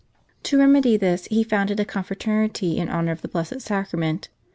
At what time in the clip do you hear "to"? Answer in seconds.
0.49-0.57